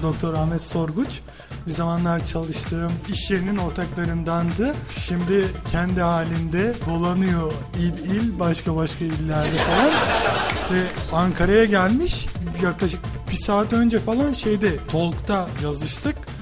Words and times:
Doktor 0.02 0.34
Ahmet 0.34 0.62
Sorguç. 0.62 1.20
Bir 1.68 1.72
zamanlar 1.72 2.26
çalıştığım 2.26 2.92
iş 3.14 3.32
yerinin 3.32 3.58
ortaklarındandı. 3.58 4.76
Şimdi 4.92 5.48
kendi 5.72 6.02
halinde 6.02 6.74
dolanıyor 6.86 7.54
il 7.80 8.12
il 8.16 8.40
başka 8.40 8.76
başka 8.76 9.06
illerde 9.06 9.58
falan. 9.58 9.92
İşte 10.56 10.88
Ankara'ya 11.12 11.66
gelmiş. 11.66 12.26
Yaklaşık 12.64 13.00
bir 13.32 13.38
saat 13.38 13.74
önce 13.74 14.00
falan 14.00 14.34
şeyde 14.34 14.78
Talk'ta 14.92 15.48
yazıştık. 15.64 16.33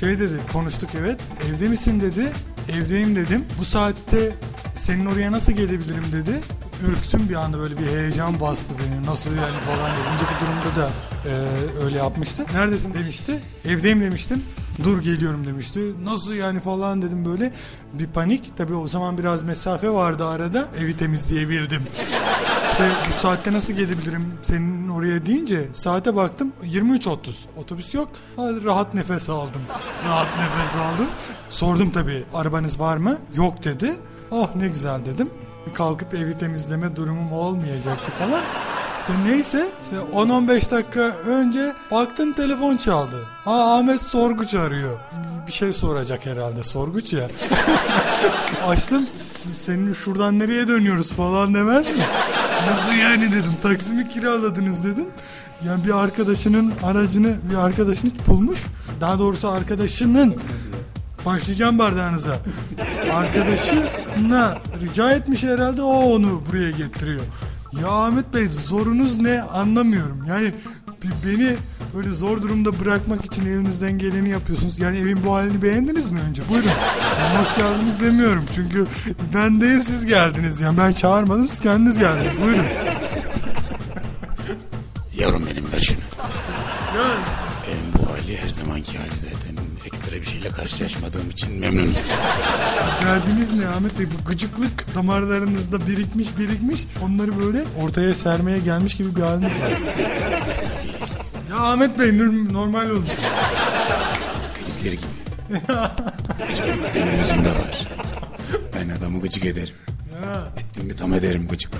Şey 0.00 0.18
dedi 0.18 0.32
konuştuk 0.52 0.90
evet. 1.00 1.20
Evde 1.48 1.68
misin 1.68 2.00
dedi. 2.00 2.32
Evdeyim 2.68 3.16
dedim. 3.16 3.44
Bu 3.58 3.64
saatte 3.64 4.32
senin 4.76 5.06
oraya 5.06 5.32
nasıl 5.32 5.52
gelebilirim 5.52 6.04
dedi. 6.12 6.40
Ürktüm 6.88 7.28
bir 7.28 7.34
anda 7.34 7.58
böyle 7.58 7.78
bir 7.78 7.86
heyecan 7.86 8.40
bastı 8.40 8.74
beni. 8.78 9.06
Nasıl 9.06 9.30
yani 9.30 9.52
falan 9.66 9.90
dedi. 9.90 10.08
Önceki 10.14 10.32
durumda 10.40 10.76
da 10.76 10.90
e, 11.30 11.84
öyle 11.84 11.98
yapmıştı. 11.98 12.44
Neredesin 12.54 12.94
demişti. 12.94 13.38
Evdeyim 13.64 14.00
demiştim. 14.00 14.42
Dur 14.84 15.02
geliyorum 15.02 15.46
demişti. 15.46 15.80
Nasıl 16.04 16.34
yani 16.34 16.60
falan 16.60 17.02
dedim 17.02 17.24
böyle. 17.24 17.52
Bir 17.92 18.06
panik. 18.06 18.56
Tabii 18.56 18.74
o 18.74 18.88
zaman 18.88 19.18
biraz 19.18 19.42
mesafe 19.42 19.90
vardı 19.90 20.26
arada. 20.26 20.68
Evi 20.78 20.96
temizleyebildim. 20.96 21.82
İşte 22.80 22.92
bu 23.16 23.20
saatte 23.20 23.52
nasıl 23.52 23.72
gelebilirim 23.72 24.34
senin 24.42 24.88
oraya 24.88 25.26
deyince 25.26 25.68
saate 25.72 26.16
baktım 26.16 26.52
23.30 26.64 27.16
otobüs 27.56 27.94
yok. 27.94 28.08
Hadi 28.36 28.64
rahat 28.64 28.94
nefes 28.94 29.30
aldım. 29.30 29.62
Rahat 30.08 30.26
nefes 30.38 30.76
aldım. 30.76 31.06
Sordum 31.48 31.90
tabii 31.90 32.24
arabanız 32.34 32.80
var 32.80 32.96
mı? 32.96 33.18
Yok 33.34 33.64
dedi. 33.64 33.96
Oh 34.30 34.48
ne 34.56 34.68
güzel 34.68 35.00
dedim. 35.06 35.30
Kalkıp 35.74 36.14
evi 36.14 36.38
temizleme 36.38 36.96
durumum 36.96 37.32
olmayacaktı 37.32 38.10
falan. 38.10 38.40
İşte 39.00 39.12
neyse 39.26 39.68
işte 39.84 39.96
10-15 40.14 40.70
dakika 40.70 41.00
önce 41.26 41.72
baktım 41.90 42.32
telefon 42.32 42.76
çaldı. 42.76 43.26
Aa 43.46 43.78
Ahmet 43.78 44.00
Sorguç 44.00 44.54
arıyor. 44.54 44.98
Bir 45.46 45.52
şey 45.52 45.72
soracak 45.72 46.26
herhalde 46.26 46.62
Sorguç 46.62 47.12
ya. 47.12 47.28
Açtım 48.68 49.06
senin 49.58 49.92
şuradan 49.92 50.38
nereye 50.38 50.68
dönüyoruz? 50.68 51.12
falan 51.12 51.54
demez 51.54 51.86
mi? 51.86 52.04
Nasıl 52.66 52.92
yani 53.02 53.32
dedim. 53.32 53.52
Taksimi 53.62 54.08
kiraladınız 54.08 54.84
dedim. 54.84 55.06
Yani 55.66 55.84
bir 55.84 56.02
arkadaşının 56.02 56.72
aracını 56.82 57.36
bir 57.50 57.56
arkadaşını 57.56 58.10
bulmuş. 58.26 58.58
Daha 59.00 59.18
doğrusu 59.18 59.48
arkadaşının 59.48 60.34
başlayacağım 61.26 61.78
bardağınıza. 61.78 62.38
Arkadaşına 63.12 64.58
rica 64.82 65.12
etmiş 65.12 65.42
herhalde 65.42 65.82
o 65.82 66.14
onu 66.14 66.42
buraya 66.48 66.70
getiriyor. 66.70 67.20
Ya 67.82 67.88
Ahmet 67.88 68.34
Bey 68.34 68.48
zorunuz 68.48 69.18
ne 69.18 69.42
anlamıyorum. 69.42 70.24
Yani 70.28 70.54
beni 71.26 71.56
böyle 71.94 72.10
zor 72.10 72.42
durumda 72.42 72.80
bırakmak 72.80 73.24
için 73.24 73.46
elinizden 73.46 73.98
geleni 73.98 74.28
yapıyorsunuz. 74.28 74.78
Yani 74.78 74.98
evin 74.98 75.24
bu 75.26 75.34
halini 75.34 75.62
beğendiniz 75.62 76.12
mi 76.12 76.20
önce? 76.28 76.42
Buyurun. 76.48 76.70
Ben 77.20 77.40
hoş 77.40 77.56
geldiniz 77.56 78.00
demiyorum. 78.00 78.44
Çünkü 78.54 78.86
ben 79.34 79.60
değil 79.60 79.80
siz 79.80 80.06
geldiniz. 80.06 80.60
Yani 80.60 80.78
ben 80.78 80.92
çağırmadım 80.92 81.48
siz 81.48 81.60
kendiniz 81.60 81.98
geldiniz. 81.98 82.32
Buyurun. 82.42 82.64
Yavrum 85.18 85.46
benim 85.50 85.64
ver 85.72 85.80
şunu. 85.80 85.98
Ya 86.96 87.06
Evin 87.70 87.92
bu 87.98 88.10
hali 88.10 88.36
her 88.42 88.48
zamanki 88.48 88.98
hali 88.98 89.16
zaten. 89.16 89.56
Ekstra 89.86 90.16
bir 90.16 90.26
şeyle 90.26 90.48
karşılaşmadığım 90.50 91.30
için 91.30 91.60
memnunum. 91.60 91.94
derdiniz 93.06 93.54
ne 93.54 93.68
Ahmet 93.68 93.98
Bey? 93.98 94.06
Bu 94.06 94.24
gıcıklık 94.24 94.94
damarlarınızda 94.94 95.86
birikmiş 95.86 96.38
birikmiş. 96.38 96.86
Onları 97.04 97.38
böyle 97.38 97.64
ortaya 97.82 98.14
sermeye 98.14 98.58
gelmiş 98.58 98.96
gibi 98.96 99.16
bir 99.16 99.22
haliniz 99.22 99.52
var. 99.60 99.80
Ahmet 101.60 101.98
Bey 101.98 102.18
normal 102.52 102.90
olun. 102.90 103.06
Dedikleri 104.60 104.96
gibi. 104.96 105.10
Gıcıklık 106.48 106.94
benim 106.94 107.18
yüzümde 107.18 107.48
var. 107.48 107.88
Ben 108.74 108.88
adamı 108.88 109.20
gıcık 109.20 109.44
ederim. 109.44 109.74
Ya. 110.26 110.48
Ettiğimi 110.56 110.96
tam 110.96 111.14
ederim 111.14 111.48
gıcık. 111.50 111.72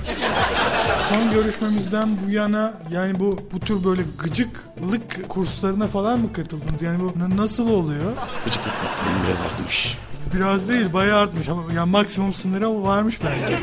Son 1.08 1.30
görüşmemizden 1.30 2.08
bu 2.26 2.30
yana 2.30 2.72
yani 2.90 3.20
bu 3.20 3.40
bu 3.52 3.60
tür 3.60 3.84
böyle 3.84 4.02
gıcıklık 4.18 5.28
kurslarına 5.28 5.86
falan 5.86 6.18
mı 6.18 6.32
katıldınız? 6.32 6.82
Yani 6.82 6.98
bu 7.00 7.36
nasıl 7.36 7.68
oluyor? 7.68 8.12
Gıcıklık 8.44 8.72
senin 8.94 9.26
biraz 9.26 9.40
artmış. 9.40 9.98
Biraz 10.34 10.68
değil 10.68 10.92
bayağı 10.92 11.20
artmış 11.20 11.48
ama 11.48 11.62
yani 11.76 11.90
maksimum 11.90 12.34
sınıra 12.34 12.82
varmış 12.82 13.20
bence. 13.24 13.58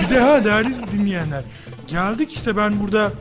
Bir 0.00 0.08
de 0.08 0.20
ha 0.20 0.44
değerli 0.44 0.92
dinleyenler. 0.92 1.44
Geldik 1.88 2.32
işte 2.32 2.56
ben 2.56 2.80
burada 2.80 3.12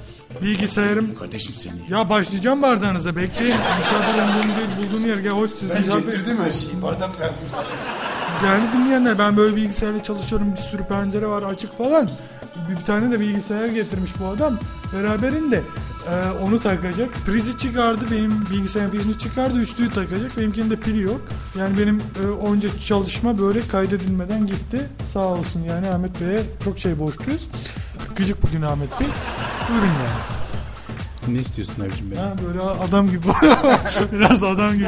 bilgisayarım 0.41 1.15
Kardeşim 1.19 1.55
seni. 1.55 1.73
ya 1.89 2.09
başlayacağım 2.09 2.61
bardağınıza 2.61 3.15
bekleyin. 3.15 3.55
Misafir 3.79 4.21
umduğum 4.21 4.55
değil 4.57 4.69
bulduğum 4.77 5.07
yer. 5.07 5.17
Gel 5.17 5.31
hoş 5.31 5.51
siz 5.51 5.69
misafir. 5.69 6.37
her 6.45 6.51
şeyi. 6.51 6.81
Bardak 6.81 7.21
lazım 7.21 7.47
sadece. 7.51 7.87
Değerli 8.43 8.73
dinleyenler 8.73 9.19
ben 9.19 9.37
böyle 9.37 9.55
bilgisayarla 9.55 10.03
çalışıyorum. 10.03 10.53
Bir 10.55 10.61
sürü 10.61 10.83
pencere 10.83 11.27
var 11.27 11.43
açık 11.43 11.77
falan. 11.77 12.11
Bir, 12.69 12.77
bir 12.77 12.85
tane 12.85 13.11
de 13.11 13.19
bilgisayar 13.19 13.67
getirmiş 13.67 14.11
bu 14.19 14.25
adam. 14.25 14.59
Beraberinde 14.93 15.61
e, 16.11 16.31
onu 16.43 16.59
takacak. 16.61 17.09
Prizi 17.25 17.57
çıkardı. 17.57 18.05
Benim 18.11 18.45
bilgisayarın 18.51 18.91
prizini 18.91 19.17
çıkardı. 19.17 19.59
Üçlüyü 19.59 19.89
takacak. 19.89 20.37
Benimkinde 20.37 20.75
pili 20.75 21.01
yok. 21.01 21.21
Yani 21.59 21.77
benim 21.77 22.01
e, 22.25 22.29
onca 22.31 22.69
çalışma 22.79 23.39
böyle 23.39 23.67
kaydedilmeden 23.67 24.47
gitti. 24.47 24.89
Sağ 25.13 25.25
olsun 25.25 25.59
yani 25.69 25.89
Ahmet 25.89 26.21
Bey'e 26.21 26.43
çok 26.63 26.79
şey 26.79 26.99
borçluyuz. 26.99 27.47
Gıcık 28.15 28.43
bugün 28.43 28.61
Ahmet 28.61 28.99
Bey. 28.99 29.07
Buyurun 29.69 29.85
yani. 29.87 30.31
Ne 31.27 31.39
istiyorsun 31.39 31.83
abicim 31.85 32.11
benim? 32.11 32.21
Ha, 32.23 32.33
böyle 32.47 32.61
adam 32.61 33.07
gibi. 33.09 33.27
Biraz 34.11 34.43
adam 34.43 34.73
gibi. 34.73 34.87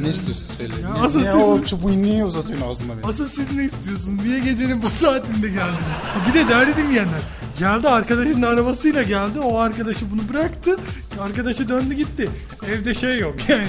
Ne 0.00 0.08
istiyorsun 0.08 0.46
söyle. 0.58 0.74
Ya 0.82 0.90
Ne- 0.92 1.06
asıl 1.06 1.20
ne 1.20 1.32
siz- 1.32 1.42
o 1.42 1.64
çubuğu 1.64 2.02
niye 2.02 2.24
uzatıyorsun 2.24 2.70
ağzıma 2.70 2.94
benim? 2.96 3.08
Asıl 3.08 3.28
siz 3.28 3.52
ne 3.52 3.64
istiyorsunuz? 3.64 4.22
Niye 4.24 4.38
gecenin 4.38 4.82
bu 4.82 4.88
saatinde 4.88 5.48
geldiniz? 5.48 5.98
Bir 6.28 6.34
de 6.34 6.48
derdi 6.48 6.76
dinleyenler. 6.76 7.20
Geldi 7.58 7.88
arkadaşının 7.88 8.42
arabasıyla 8.42 9.02
geldi. 9.02 9.40
O 9.40 9.58
arkadaşı 9.58 10.10
bunu 10.10 10.28
bıraktı. 10.32 10.76
Arkadaşı 11.20 11.68
döndü 11.68 11.94
gitti. 11.94 12.30
Evde 12.68 12.94
şey 12.94 13.18
yok 13.18 13.34
yani. 13.48 13.66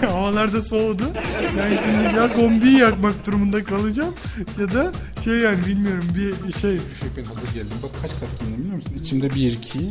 havalarda 0.06 0.60
soğudu. 0.60 1.02
Yani 1.58 1.78
şimdi 1.84 2.16
ya 2.16 2.32
kombiyi 2.32 2.78
yakmak 2.78 3.26
durumunda 3.26 3.64
kalacağım 3.64 4.14
ya 4.60 4.74
da 4.74 4.92
şey 5.24 5.34
yani 5.34 5.66
bilmiyorum 5.66 6.04
bir 6.16 6.52
şey 6.52 6.70
Şey 7.00 7.08
ben 7.16 7.24
hazır 7.24 7.48
geldim. 7.54 7.76
Bak 7.82 7.90
kaç 8.02 8.10
kat 8.10 8.38
giyindim 8.40 8.60
biliyor 8.60 8.76
musun? 8.76 8.92
İçimde 9.00 9.34
1, 9.34 9.52
2, 9.52 9.78
3, 9.78 9.84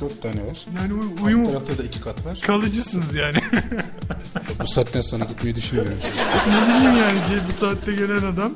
4 0.00 0.22
tane 0.22 0.46
var. 0.46 0.66
yani 0.76 0.92
uyum 1.24 1.46
tarafta 1.46 1.78
da 1.78 1.82
2 1.82 2.00
kat 2.00 2.26
var. 2.26 2.40
kalıcısınız 2.46 3.14
yani. 3.14 3.36
Bu 4.62 4.66
saatten 4.66 5.00
sonra 5.00 5.24
gitmeyi 5.24 5.54
düşünmüyorum. 5.56 5.98
ne 6.48 6.66
bileyim 6.68 6.96
yani 6.98 7.18
ki 7.18 7.34
bu 7.48 7.52
saatte 7.52 7.92
gelen 7.92 8.22
adam 8.32 8.52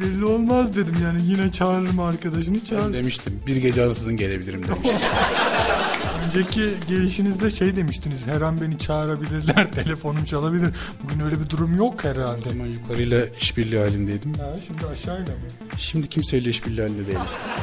belli 0.00 0.24
olmaz 0.24 0.76
dedim 0.76 0.94
yani 1.02 1.20
yine 1.26 1.52
çağırırım 1.52 2.00
arkadaşını 2.00 2.54
Ben 2.54 2.64
çağır. 2.64 2.92
demiştim. 2.92 3.40
Bir 3.46 3.55
gece 3.60 3.84
ansızın 3.84 4.16
gelebilirim 4.16 4.62
demiştim. 4.68 4.96
Önceki 6.26 6.74
gelişinizde 6.88 7.50
şey 7.50 7.76
demiştiniz 7.76 8.26
her 8.26 8.40
an 8.40 8.60
beni 8.60 8.78
çağırabilirler 8.78 9.72
telefonum 9.74 10.24
çalabilir. 10.24 10.74
Bugün 11.04 11.20
öyle 11.20 11.40
bir 11.40 11.50
durum 11.50 11.76
yok 11.76 12.00
o 12.04 12.08
herhalde. 12.08 12.48
zaman 12.48 12.66
yukarıyla 12.66 13.26
işbirliği 13.40 13.78
halindeydim. 13.78 14.34
Ha, 14.34 14.56
şimdi 14.66 14.86
aşağıyla 14.86 15.24
mı? 15.32 15.40
Şimdi 15.78 16.08
kimseyle 16.08 16.50
işbirliği 16.50 16.80
halinde 16.82 17.06
değilim. 17.06 17.20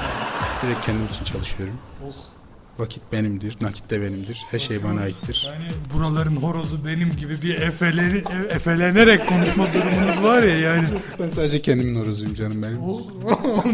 Direkt 0.64 0.86
kendim 0.86 1.06
için 1.06 1.24
çalışıyorum. 1.24 1.76
Oh. 2.08 2.33
Vakit 2.78 3.04
benimdir, 3.12 3.58
nakit 3.62 3.90
de 3.90 4.02
benimdir. 4.02 4.42
Her 4.52 4.60
şey 4.60 4.84
bana 4.84 5.02
aittir. 5.02 5.48
Yani 5.48 5.66
buraların 5.94 6.36
horozu 6.36 6.86
benim 6.86 7.12
gibi 7.16 7.42
bir 7.42 7.62
efeleri, 7.62 8.18
e- 8.18 8.54
efelenerek 8.54 9.30
konuşma 9.30 9.74
durumunuz 9.74 10.24
var 10.24 10.44
ya 10.44 10.60
yani. 10.60 10.86
Ben 11.20 11.28
sadece 11.30 11.62
kendimin 11.62 12.02
horozuyum 12.02 12.36
canım 12.36 12.62
benim. 12.62 12.80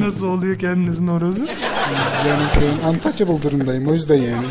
Nasıl 0.08 0.28
oluyor 0.28 0.60
kendinizin 0.60 1.08
horozu? 1.08 1.46
Yani 2.28 2.44
şu 2.54 2.88
an 2.88 2.94
untouchable 2.96 3.44
durumdayım 3.44 3.88
o 3.88 3.94
yüzden 3.94 4.16
yani. 4.22 4.48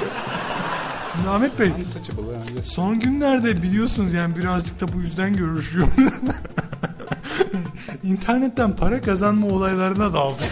Şimdi 1.12 1.28
Ahmet 1.28 1.58
Bey 1.58 1.68
Untouchable 1.68 2.32
yani. 2.32 2.62
son 2.62 3.00
günlerde 3.00 3.62
biliyorsunuz 3.62 4.12
yani 4.12 4.36
birazcık 4.36 4.80
da 4.80 4.92
bu 4.92 5.00
yüzden 5.00 5.36
görüşüyoruz. 5.36 5.92
İnternetten 8.02 8.76
para 8.76 9.00
kazanma 9.02 9.46
olaylarına 9.46 10.12
daldık. 10.14 10.48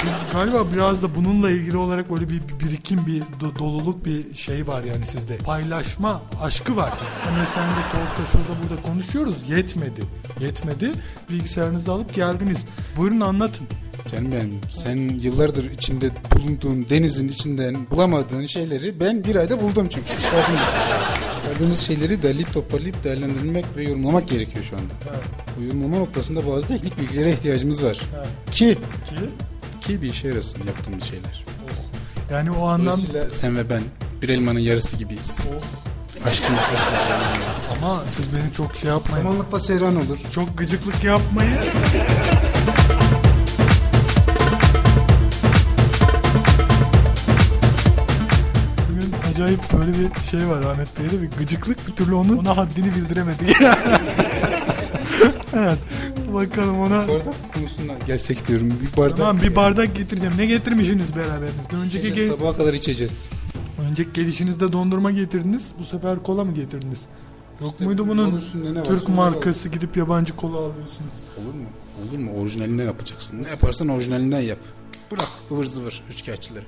Siz 0.00 0.32
galiba 0.32 0.72
biraz 0.72 1.02
da 1.02 1.14
bununla 1.14 1.50
ilgili 1.50 1.76
olarak 1.76 2.10
böyle 2.10 2.30
bir, 2.30 2.40
bir 2.48 2.66
birikim, 2.66 3.06
bir 3.06 3.20
do- 3.20 3.58
doluluk 3.58 4.04
bir 4.04 4.34
şey 4.34 4.66
var 4.66 4.84
yani 4.84 5.06
sizde. 5.06 5.36
Paylaşma 5.36 6.22
aşkı 6.42 6.76
var. 6.76 6.92
Hemen 7.24 7.44
sen 7.44 7.64
de 7.64 7.82
talkta 7.92 8.32
şurada 8.32 8.62
burada 8.62 8.82
konuşuyoruz. 8.82 9.36
Yetmedi. 9.48 10.02
Yetmedi. 10.40 10.90
Bilgisayarınızı 11.30 11.92
alıp 11.92 12.14
geldiniz. 12.14 12.58
Buyurun 12.96 13.20
anlatın. 13.20 13.66
Canım 14.06 14.32
benim 14.32 14.60
sen 14.72 14.96
yıllardır 14.96 15.70
içinde 15.70 16.10
bulunduğun 16.34 16.86
denizin 16.90 17.28
içinden 17.28 17.90
bulamadığın 17.90 18.46
şeyleri 18.46 19.00
ben 19.00 19.24
bir 19.24 19.36
ayda 19.36 19.62
buldum 19.62 19.88
çünkü. 19.90 20.08
Çıkardığımız, 20.20 20.60
çıkardığımız 21.34 21.78
şeyleri 21.80 22.22
derleyip 22.22 22.52
toparlayıp 22.52 23.04
değerlendirmek 23.04 23.64
ve 23.76 23.82
yorumlamak 23.84 24.28
gerekiyor 24.28 24.64
şu 24.70 24.76
anda. 24.76 24.92
Bu 25.58 25.62
yorumlama 25.64 25.98
noktasında 25.98 26.46
bazı 26.48 26.66
teknik 26.66 26.98
bilgilere 26.98 27.32
ihtiyacımız 27.32 27.84
var. 27.84 28.00
Ki 28.50 28.78
Ki 29.08 29.14
ki 29.80 30.02
bir 30.02 30.08
işe 30.10 30.28
yarasın 30.28 30.66
yaptığımız 30.66 31.04
şeyler. 31.04 31.44
yani 32.30 32.50
o 32.50 32.66
anlam 32.66 32.86
Dolayısıyla 32.86 33.30
sen 33.30 33.56
ve 33.56 33.70
ben 33.70 33.82
bir 34.22 34.28
elmanın 34.28 34.58
yarısı 34.58 34.96
gibiyiz. 34.96 35.36
Aşkımız 36.26 36.60
asla 36.76 36.98
ama 37.76 38.04
siz 38.08 38.36
beni 38.36 38.52
çok 38.52 38.76
şey 38.76 38.90
yapmayın. 38.90 39.24
Samanlıkta 39.24 39.58
seyran 39.58 39.96
olur. 39.96 40.18
Çok 40.34 40.58
gıcıklık 40.58 41.04
yapmayın. 41.04 41.58
Bugün 48.90 49.14
acayip 49.32 49.60
böyle 49.72 49.90
bir 49.92 50.30
şey 50.30 50.48
var 50.48 50.62
Ahmet 50.62 51.00
Bey'de 51.00 51.22
bir 51.22 51.30
gıcıklık 51.30 51.88
bir 51.88 51.92
türlü 51.92 52.14
onun 52.14 52.36
ona 52.36 52.56
haddini 52.56 52.94
bildiremedik. 52.94 53.56
evet. 55.56 55.78
Bakalım 56.34 56.80
ona. 56.80 57.08
Bardak 57.08 57.54
konusuna 57.54 57.92
gelsek 58.06 58.48
diyorum. 58.48 58.72
Bir 58.82 58.96
bardak. 58.96 59.16
Tamam 59.18 59.42
bir 59.42 59.56
bardak 59.56 59.96
getireceğim. 59.96 60.34
Ne 60.38 60.46
getirmişsiniz 60.46 61.16
beraberinizde? 61.16 61.76
Önceki 61.84 62.14
gel- 62.14 62.28
sabaha 62.30 62.56
kadar 62.56 62.74
içeceğiz. 62.74 63.24
önceki 63.90 64.12
gelişinizde 64.12 64.72
dondurma 64.72 65.10
getirdiniz. 65.10 65.72
Bu 65.78 65.84
sefer 65.84 66.22
kola 66.22 66.44
mı 66.44 66.54
getirdiniz? 66.54 67.00
Yok 67.60 67.70
İşte 67.72 67.84
muydu 67.84 68.08
bunun 68.08 68.26
bunun 68.30 68.38
üstünde 68.38 68.74
ne 68.74 68.80
var? 68.80 68.86
Türk 68.86 69.00
Sonra 69.02 69.16
markası 69.16 69.68
gidip 69.68 69.96
yabancı 69.96 70.36
kola 70.36 70.56
alıyorsunuz? 70.56 71.12
Olur 71.38 71.54
mu? 71.54 71.64
Olur 72.10 72.18
mu? 72.18 72.42
Orijinalinden 72.42 72.84
yapacaksın. 72.86 73.42
Ne 73.42 73.48
yaparsan 73.48 73.88
orijinalinden 73.88 74.40
yap. 74.40 74.58
Bırak 75.12 75.28
ıvır 75.50 75.64
zıvır 75.64 76.02
üçkağıtçıları. 76.10 76.64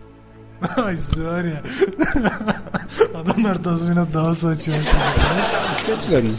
Ay 0.84 0.96
siz 0.96 1.20
var 1.22 1.44
ya. 1.44 1.62
Adamlar 3.14 3.62
tazminat 3.64 4.14
daha 4.14 4.34
saçıyor. 4.34 4.78
Üçkağıtçılar 5.76 6.22
mı? 6.22 6.32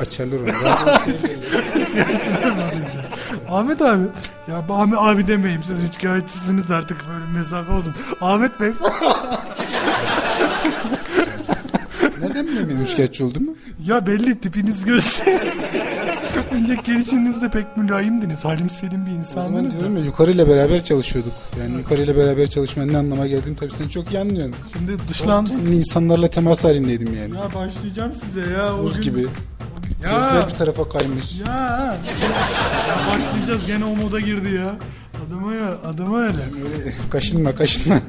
Radyo 0.00 0.38
Ahmet 3.50 3.82
abi. 3.82 4.02
Ya 4.48 4.64
Ahmet 4.70 4.98
abi 4.98 5.26
demeyeyim. 5.26 5.64
Siz 5.64 5.92
şikayetçisiniz 5.92 6.70
artık 6.70 6.96
böyle 7.08 7.38
mesafe 7.38 7.72
olsun. 7.72 7.94
Ahmet 8.20 8.60
Bey. 8.60 8.70
Neden 12.20 12.46
bileyim 12.46 12.68
benim 12.68 12.82
üçkağıtçı 12.82 13.26
olduğumu? 13.26 13.54
ya 13.86 14.06
belli 14.06 14.38
tipiniz 14.40 14.84
göster. 14.84 15.54
Önceki 16.52 16.82
gelişinizde 16.82 17.50
pek 17.50 17.76
mülayimdiniz. 17.76 18.44
Halim 18.44 18.70
selim 18.70 19.06
bir 19.06 19.10
O 19.10 19.24
zaman 19.24 19.48
insandınız 19.50 19.78
diyorum 19.78 19.96
ya 19.96 20.04
yukarıyla 20.04 20.48
beraber 20.48 20.84
çalışıyorduk. 20.84 21.32
Yani 21.60 21.72
yukarıyla 21.78 22.16
beraber 22.16 22.46
çalışmanın 22.46 22.92
ne 22.92 22.98
anlama 22.98 23.26
geldiğini 23.26 23.56
tabii 23.56 23.72
sen 23.78 23.88
çok 23.88 24.12
iyi 24.12 24.18
anlıyorsun. 24.18 24.54
Şimdi 24.72 24.92
dışlan... 25.08 25.46
İnsanlarla 25.72 26.28
temas 26.30 26.64
halindeydim 26.64 27.14
yani. 27.14 27.34
Ya 27.36 27.54
başlayacağım 27.54 28.12
size 28.14 28.40
ya. 28.40 28.74
O 28.74 28.84
Buz 28.84 28.96
gün- 28.96 29.02
gibi. 29.02 29.26
Ya. 30.04 30.10
Gözler 30.18 30.46
bir 30.48 30.54
tarafa 30.54 30.88
kaymış. 30.88 31.32
Ya. 31.48 31.54
ya 32.90 32.98
başlayacağız 33.10 33.66
gene 33.66 33.84
o 33.84 33.96
moda 33.96 34.20
girdi 34.20 34.54
ya. 34.54 34.74
Adama 35.26 35.54
ya 35.54 35.68
adama 35.88 36.18
öyle. 36.20 36.38
Öyle 36.42 36.92
kaşınma 37.10 37.54
kaşınma. 37.56 38.00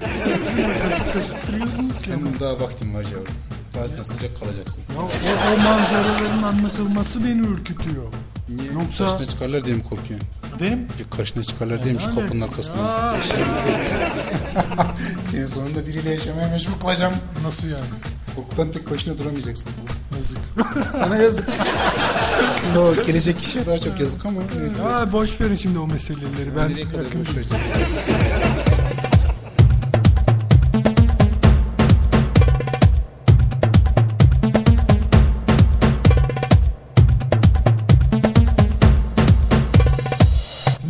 Kaşık 0.90 1.14
kaşıttırıyorsunuz 1.14 1.98
ki. 2.02 2.06
Senin 2.06 2.40
daha 2.40 2.60
vaktin 2.60 2.94
var 2.94 3.04
yavrum. 3.04 3.34
Daha 3.74 3.88
sen 3.88 4.04
sıcak 4.04 4.40
kalacaksın. 4.40 4.82
Ya 4.96 5.02
o, 5.02 5.06
o 5.54 5.58
manzaraların 5.58 6.44
anlatılması 6.44 7.24
beni 7.24 7.48
ürkütüyor. 7.48 8.06
Niye? 8.50 8.72
Yoksa- 8.72 9.06
Karşına 9.08 9.26
çıkarlar 9.26 9.66
diye 9.66 9.76
mi 9.76 9.84
korkuyorsun? 9.84 10.28
Değil 10.60 10.72
mi? 10.72 10.88
Ya 11.00 11.18
karşına 11.18 11.44
çıkarlar 11.44 11.84
diye 11.84 11.94
mi 11.94 12.00
şu 12.02 12.16
kapının 12.16 12.42
arkasına? 12.42 13.16
Senin 15.32 15.48
sonunda 15.48 15.88
biriyle 15.88 16.10
yaşamaya 16.10 16.48
mecbur 16.48 16.80
kalacağım. 16.80 17.14
Nasıl 17.44 17.68
yani? 17.68 17.82
Korkudan 18.36 18.72
tek 18.72 18.92
başına 18.92 19.18
duramayacaksın. 19.18 19.72
Yazık. 20.26 20.92
Sana 20.92 21.18
yazık. 21.18 21.50
Şimdi 22.62 22.80
o 22.80 23.06
gelecek 23.06 23.40
kişiye 23.40 23.66
daha 23.66 23.80
çok 23.80 24.00
yazık 24.00 24.26
ama 24.26 24.40
neyse. 24.60 24.82
ya 24.84 25.12
boş 25.12 25.42
verin 25.42 25.56
şimdi 25.56 25.80
o 25.80 25.88
meseleleri. 25.88 26.56
Ben 26.58 26.70
Nereye 26.70 26.86
kadar 26.86 27.04
yakın 27.04 27.22
boş 27.22 27.36
vereceğiz? 27.36 27.64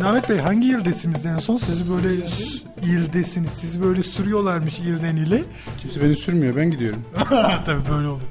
Ahmet 0.04 0.28
Bey 0.28 0.38
hangi 0.38 0.68
ildesiniz 0.68 1.26
en 1.26 1.38
son? 1.38 1.56
Sizi 1.56 1.90
böyle 1.90 2.08
ildesiniz. 2.82 3.50
Sizi 3.56 3.82
böyle 3.82 4.02
sürüyorlarmış 4.02 4.78
ilden 4.78 5.16
ile. 5.16 5.42
Kimse 5.78 6.02
beni 6.02 6.16
sürmüyor 6.16 6.56
ben 6.56 6.70
gidiyorum. 6.70 7.04
Tabii 7.66 7.88
böyle 7.92 8.08
olur. 8.08 8.22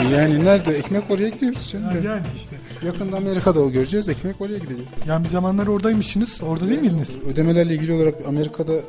E 0.00 0.08
yani 0.08 0.44
nerede? 0.44 0.70
Ekmek 0.76 1.10
oraya 1.10 1.28
gidiyoruz 1.28 1.68
canım. 1.72 2.04
Ya 2.04 2.12
Yani 2.12 2.26
işte. 2.36 2.56
Yakında 2.86 3.16
Amerika'da 3.16 3.60
o 3.60 3.70
göreceğiz. 3.70 4.08
Ekmek 4.08 4.40
oraya 4.40 4.58
gideceğiz. 4.58 4.84
Yani 5.06 5.24
bir 5.24 5.28
zamanlar 5.30 5.66
oradaymışsınız. 5.66 6.38
Orada 6.42 6.68
değil 6.68 6.80
miydiniz? 6.80 7.10
Ödemelerle 7.32 7.74
ilgili 7.74 7.92
olarak 7.92 8.14
Amerika'da 8.28 8.72
e, 8.72 8.82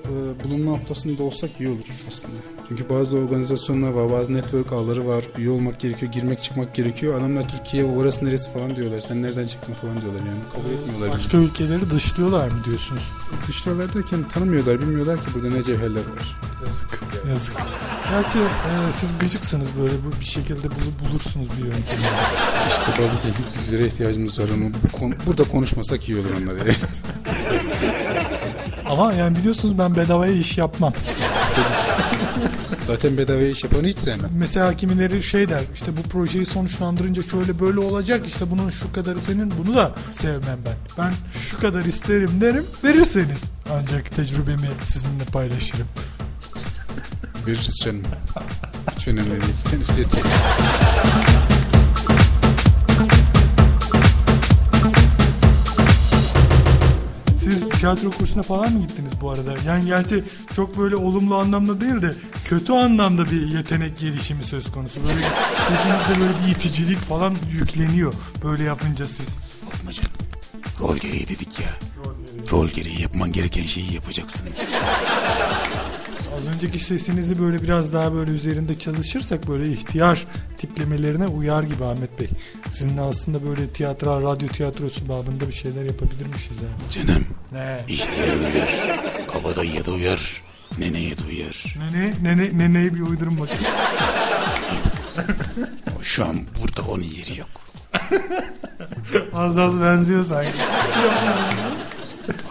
bulunma 0.44 0.72
noktasında 0.72 1.24
olsak 1.24 1.50
iyi 1.60 1.70
olur 1.70 1.86
aslında. 2.08 2.34
Çünkü 2.70 2.90
bazı 2.90 3.18
organizasyonlar 3.18 3.90
var, 3.90 4.12
bazı 4.12 4.34
network 4.34 4.74
ağları 4.74 5.08
var. 5.08 5.24
Üye 5.38 5.50
olmak 5.50 5.80
gerekiyor, 5.80 6.12
girmek 6.12 6.42
çıkmak 6.42 6.76
gerekiyor. 6.76 7.20
Adamlar 7.20 7.50
Türkiye 7.50 7.86
orası 7.86 8.26
neresi 8.26 8.52
falan 8.52 8.76
diyorlar. 8.76 9.00
Sen 9.02 9.22
nereden 9.22 9.48
çıktın 9.48 9.74
falan 9.74 10.02
diyorlar 10.02 10.20
yani. 10.20 10.40
Kabul 10.54 10.70
etmiyorlar. 10.70 11.08
bizi. 11.18 11.26
Başka 11.26 11.38
ülkeleri 11.38 11.90
dışlıyorlar 11.90 12.48
mı 12.48 12.64
diyorsunuz? 12.66 13.12
Dışlarlar 13.48 13.94
derken 13.94 14.24
tanımıyorlar, 14.34 14.82
bilmiyorlar 14.82 15.18
ki 15.20 15.26
burada 15.36 15.50
ne 15.50 15.64
cevherler 15.64 16.02
var. 16.02 16.36
Yazık. 16.66 17.00
Yazık. 17.30 17.54
Gerçi 18.12 18.40
e, 18.40 18.92
siz 18.92 19.14
gıcıksınız 19.20 19.68
böyle 19.82 19.94
bu 19.94 20.20
bir 20.22 20.26
şekilde 20.26 20.68
bulu- 20.68 20.97
bulursunuz 21.00 21.48
bir 21.58 21.64
yöntemi. 21.64 22.02
İşte 22.70 23.04
bazı 23.04 23.22
teknik 23.22 23.58
bilgilere 23.58 23.88
ihtiyacımız 23.88 24.40
var 24.40 24.50
ama 24.54 24.66
bu 24.84 24.98
konu, 24.98 25.14
burada 25.26 25.44
konuşmasak 25.44 26.10
iyi 26.10 26.18
olur 26.18 26.32
onları. 26.42 26.60
Ama 28.90 29.14
yani 29.14 29.38
biliyorsunuz 29.38 29.78
ben 29.78 29.96
bedavaya 29.96 30.34
iş 30.34 30.58
yapmam. 30.58 30.94
Zaten 32.88 33.18
bedava 33.18 33.42
iş 33.42 33.64
yapanı 33.64 33.88
hiç 33.88 34.00
sevmem. 34.00 34.30
Mesela 34.38 34.74
kimileri 34.74 35.24
şey 35.24 35.50
der 35.50 35.62
işte 35.74 35.98
bu 35.98 36.02
projeyi 36.10 36.46
sonuçlandırınca 36.46 37.22
şöyle 37.22 37.60
böyle 37.60 37.80
olacak 37.80 38.28
işte 38.28 38.52
bunun 38.52 38.70
şu 38.70 38.94
kadarı 38.94 39.22
senin 39.22 39.54
bunu 39.58 39.76
da 39.76 39.96
sevmem 40.22 40.60
ben. 40.66 40.76
Ben 40.98 41.14
şu 41.50 41.60
kadar 41.60 41.86
isterim 41.86 42.42
derim 42.42 42.66
verirseniz 42.84 43.42
ancak 43.74 44.16
tecrübemi 44.16 44.68
sizinle 44.86 45.24
paylaşırım. 45.24 45.88
Veririz 47.48 47.80
canım. 47.84 48.04
Hiç 48.96 49.08
önemli 49.08 49.30
değil. 49.32 49.54
Sen 49.70 49.80
istiyorsun. 49.80 50.22
Siz 57.40 57.70
tiyatro 57.70 58.12
kursuna 58.12 58.44
falan 58.44 58.74
mı 58.74 58.82
gittiniz 58.82 59.12
bu 59.22 59.32
arada? 59.32 59.54
Yani 59.66 59.86
gerçi 59.86 60.24
çok 60.56 60.78
böyle 60.78 60.96
olumlu 60.96 61.36
anlamda 61.36 61.82
değil 61.82 62.02
de 62.02 62.14
kötü 62.46 62.74
anlamda 62.74 63.32
bir 63.32 63.48
yetenek 63.48 63.98
gelişimi 63.98 64.44
söz 64.44 64.72
konusu. 64.72 65.00
Böyle 65.04 65.28
sesinizde 65.68 66.22
böyle 66.22 66.34
bir 66.48 66.56
iticilik 66.56 67.00
falan 67.00 67.36
yükleniyor 67.52 68.14
böyle 68.44 68.64
yapınca 68.64 69.08
siz. 69.08 69.28
Fatmacan 69.72 70.06
rol 70.80 70.98
gereği 70.98 71.28
dedik 71.28 71.60
ya. 71.60 71.70
Rol 72.52 72.68
gereği 72.68 73.02
yapman 73.02 73.32
gereken 73.32 73.66
şeyi 73.66 73.94
yapacaksın. 73.94 74.50
Az 76.38 76.48
önceki 76.48 76.80
sesinizi 76.80 77.40
böyle 77.42 77.64
biraz 77.64 77.94
daha 77.94 78.14
böyle 78.14 78.32
üzerinde 78.32 78.80
çalışırsak 78.80 79.48
böyle 79.48 79.72
ihtiyar 79.72 80.26
tiplemelerine 80.58 81.28
uyar 81.28 81.64
gibi 81.64 81.86
Ahmet 81.86 82.20
Bey. 82.20 82.30
Sizinle 82.72 83.02
aslında 83.02 83.44
böyle 83.50 83.68
tiyatro, 83.68 84.22
radyo 84.22 84.48
tiyatrosu 84.48 85.10
babında 85.10 85.48
bir 85.48 85.54
şeyler 85.54 85.86
yapabilirmişiz 85.86 86.58
yani. 86.58 86.92
Canım 87.08 87.26
Ne? 87.52 87.80
ihtiyara 87.88 88.40
da 88.40 88.46
uyar. 88.54 89.28
Kabadayıya 89.28 89.86
da 89.86 89.92
uyar. 89.92 90.42
Neneye 90.80 91.18
de 91.18 91.22
uyar. 91.30 91.76
Nene, 91.94 92.14
nene, 92.24 92.58
neneyi 92.58 92.94
bir 92.96 93.00
uydurun 93.02 93.40
bakayım. 93.40 93.64
Şu 96.02 96.26
an 96.26 96.36
burada 96.62 96.92
onun 96.92 97.04
yeri 97.04 97.40
yok. 97.40 97.50
Az 99.34 99.58
az 99.58 99.82
benziyor 99.82 100.24
sanki. 100.24 100.52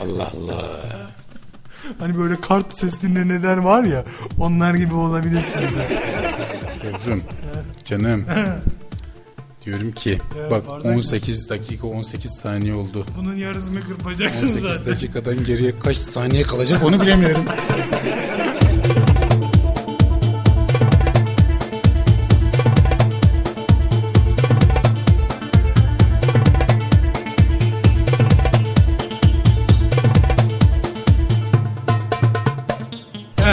Allah 0.02 0.31
Allah. 0.37 0.81
Hani 1.99 2.19
böyle 2.19 2.40
kart 2.40 2.78
sesli 2.78 3.14
neneler 3.14 3.57
var 3.57 3.85
ya 3.85 4.05
onlar 4.38 4.75
gibi 4.75 4.95
olabilirsiniz. 4.95 5.73
Yavrum. 6.85 7.23
Canım. 7.85 8.25
Diyorum 9.64 9.93
ki 9.93 10.19
Evet, 10.38 10.50
bak 10.50 10.69
bardak 10.69 10.97
18 10.97 11.49
dakika 11.50 11.87
18 11.87 12.31
saniye 12.43 12.75
oldu. 12.75 13.07
Bunun 13.19 13.37
yarısını 13.37 13.81
kırpacaksınız 13.81 14.57
18 14.57 14.71
zaten. 14.76 14.93
dakikadan 14.93 15.45
geriye 15.45 15.78
kaç 15.78 15.97
saniye 15.97 16.43
kalacak 16.43 16.85
onu 16.85 17.00
bilemiyorum. 17.02 17.45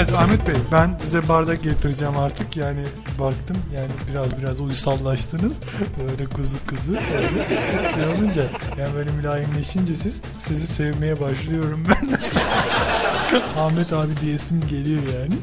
Evet 0.03 0.15
Ahmet 0.15 0.47
Bey 0.47 0.55
ben 0.71 0.97
size 1.03 1.27
bardak 1.29 1.63
getireceğim 1.63 2.17
artık. 2.17 2.57
Yani 2.57 2.83
baktım 3.19 3.57
yani 3.75 3.89
biraz 4.11 4.41
biraz 4.41 4.59
uysallaştınız. 4.61 5.53
Böyle 5.99 6.25
kuzu 6.25 6.57
kuzu 6.69 6.93
öyle 6.93 7.47
şey 7.93 8.07
olunca 8.07 8.41
yani 8.79 8.95
böyle 8.95 9.11
mülayimleşince 9.11 9.95
siz 9.95 10.21
sizi 10.39 10.67
sevmeye 10.67 11.19
başlıyorum 11.19 11.87
ben. 11.89 12.19
Ahmet 13.61 13.93
abi 13.93 14.11
diyesim 14.21 14.67
geliyor 14.67 15.01
yani. 15.19 15.35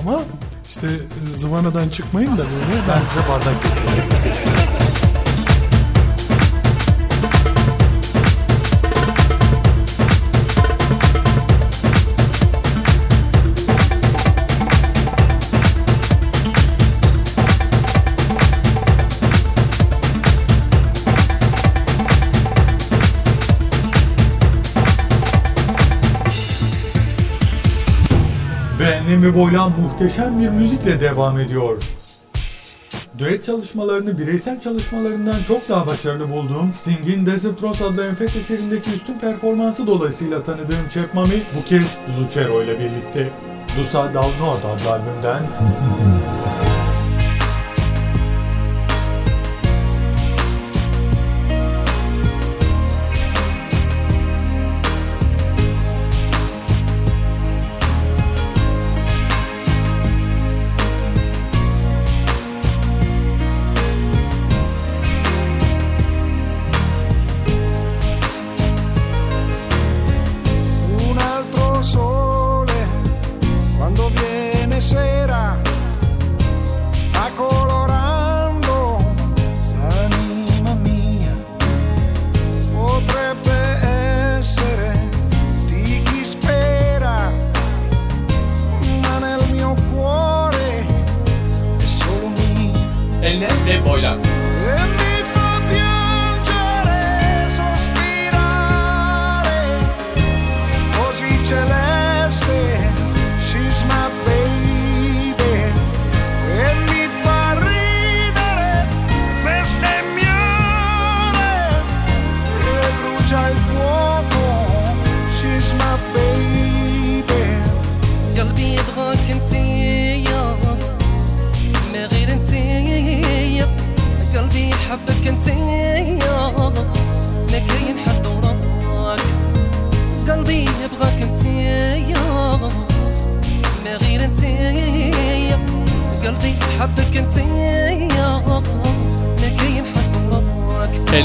Ama 0.00 0.22
işte 0.68 0.88
zıvanadan 1.34 1.88
çıkmayın 1.88 2.32
da 2.32 2.44
böyle 2.44 2.82
ben 2.88 2.98
size 2.98 3.28
bardak 3.28 3.62
getireyim. 3.62 4.87
Ve 29.28 29.34
boylam 29.34 29.72
muhteşem 29.80 30.40
bir 30.40 30.48
müzikle 30.48 31.00
devam 31.00 31.38
ediyor. 31.38 31.82
Düet 33.18 33.44
çalışmalarını 33.44 34.18
bireysel 34.18 34.60
çalışmalarından 34.60 35.42
çok 35.48 35.68
daha 35.68 35.86
başarılı 35.86 36.28
bulduğum 36.28 36.74
Sting'in 36.74 37.26
Desert 37.26 37.62
Rose 37.62 37.84
adlı 37.84 38.06
enfes 38.06 38.36
eserindeki 38.36 38.92
üstün 38.92 39.18
performansı 39.18 39.86
dolayısıyla 39.86 40.42
tanıdığım 40.42 40.90
Chef 40.90 41.14
Mami 41.14 41.42
bu 41.58 41.64
kez 41.64 41.84
Zucchero 42.18 42.62
ile 42.62 42.78
birlikte. 42.78 43.30
Dusa 43.78 44.14
Dal 44.14 44.30
Note 44.40 44.68
adlı 44.68 44.90
albümden. 44.90 45.42
Un 45.60 46.77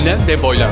Enlem 0.04 0.28
ve 0.28 0.42
boylam. 0.44 0.70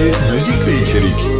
Çeşit 0.00 0.20
müzik 0.32 0.66
ve 0.66 0.82
içerik. 0.82 1.39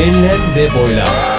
Ellen 0.00 0.54
de 0.54 0.68
Boylan. 0.70 1.29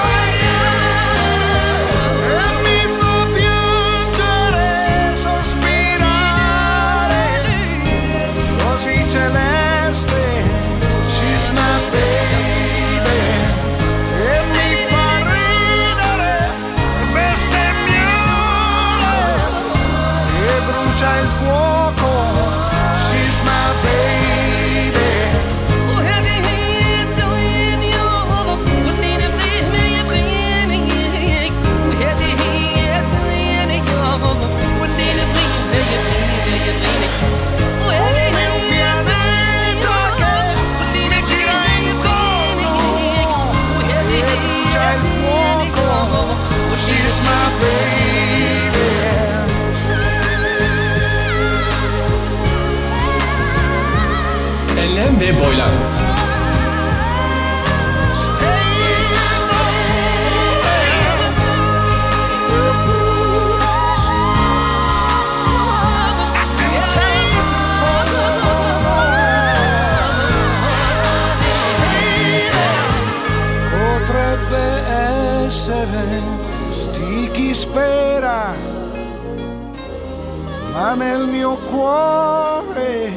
cuore 81.72 83.12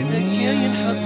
النية 0.00 0.50
ينحط 0.50 1.04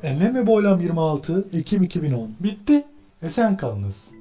Enlem 0.02 0.34
ve 0.34 0.46
Boylam 0.46 0.80
26 0.80 1.44
Ekim 1.52 1.82
2010 1.82 2.30
Bitti. 2.40 2.84
Esen 3.22 3.56
kalınız. 3.56 4.17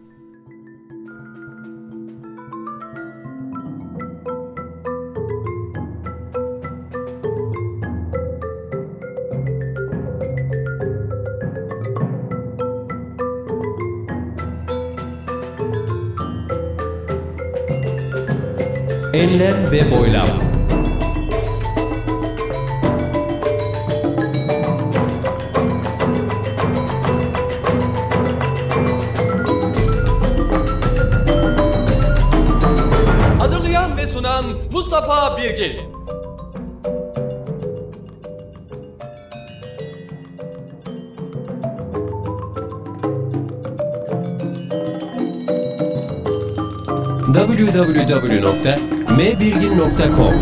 Enlem 19.18 19.72
ve 19.72 19.92
boylam. 19.92 20.28
Hazırlayan 33.40 33.98
ve 33.98 34.08
sunan 34.08 34.46
Mustafa 34.72 35.38
Birgil. 35.38 35.80
www.enlem.com 47.34 48.97
mbirgin.com 49.18 50.34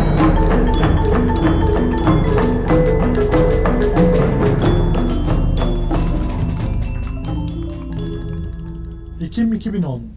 Ekim 9.21 9.51
2010 9.51 10.14